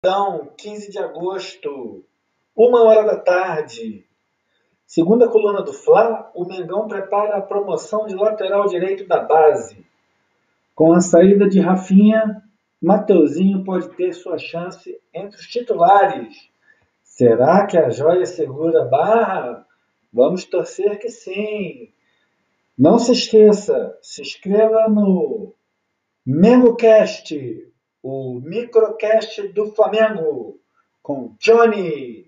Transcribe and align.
Então, 0.00 0.52
15 0.56 0.92
de 0.92 0.98
agosto, 1.00 2.04
uma 2.56 2.84
hora 2.84 3.02
da 3.04 3.16
tarde. 3.16 4.06
Segunda 4.86 5.28
coluna 5.28 5.60
do 5.60 5.72
Fla, 5.72 6.30
o 6.36 6.44
Mengão 6.44 6.86
prepara 6.86 7.36
a 7.36 7.42
promoção 7.42 8.06
de 8.06 8.14
lateral 8.14 8.68
direito 8.68 9.08
da 9.08 9.24
base. 9.24 9.84
Com 10.72 10.92
a 10.92 11.00
saída 11.00 11.48
de 11.48 11.58
Rafinha, 11.58 12.44
Mateuzinho 12.80 13.64
pode 13.64 13.88
ter 13.96 14.12
sua 14.12 14.38
chance 14.38 15.00
entre 15.12 15.36
os 15.36 15.48
titulares. 15.48 16.48
Será 17.02 17.66
que 17.66 17.76
a 17.76 17.90
joia 17.90 18.24
segura 18.24 18.82
a 18.82 18.86
barra? 18.86 19.66
Vamos 20.12 20.44
torcer 20.44 21.00
que 21.00 21.08
sim. 21.08 21.92
Não 22.78 23.00
se 23.00 23.10
esqueça, 23.10 23.98
se 24.00 24.22
inscreva 24.22 24.88
no 24.88 25.52
MengoCast, 26.24 27.68
o 28.02 28.40
microcast 28.40 29.48
do 29.48 29.74
Flamengo, 29.74 30.60
com 31.02 31.34
Johnny. 31.38 32.27